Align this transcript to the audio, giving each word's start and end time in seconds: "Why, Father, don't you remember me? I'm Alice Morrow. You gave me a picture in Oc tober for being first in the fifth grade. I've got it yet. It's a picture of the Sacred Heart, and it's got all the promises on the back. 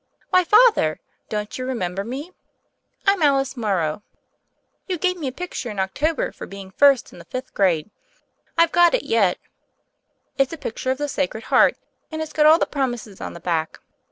"Why, 0.31 0.43
Father, 0.43 0.99
don't 1.29 1.59
you 1.59 1.63
remember 1.67 2.03
me? 2.03 2.31
I'm 3.05 3.21
Alice 3.21 3.55
Morrow. 3.55 4.01
You 4.87 4.97
gave 4.97 5.15
me 5.15 5.27
a 5.27 5.31
picture 5.31 5.69
in 5.69 5.77
Oc 5.79 5.93
tober 5.93 6.31
for 6.31 6.47
being 6.47 6.71
first 6.71 7.13
in 7.13 7.19
the 7.19 7.25
fifth 7.25 7.53
grade. 7.53 7.91
I've 8.57 8.71
got 8.71 8.95
it 8.95 9.03
yet. 9.03 9.37
It's 10.39 10.53
a 10.53 10.57
picture 10.57 10.89
of 10.89 10.97
the 10.97 11.07
Sacred 11.07 11.43
Heart, 11.53 11.77
and 12.11 12.19
it's 12.19 12.33
got 12.33 12.47
all 12.47 12.57
the 12.57 12.65
promises 12.65 13.21
on 13.21 13.33
the 13.33 13.39
back. 13.39 13.79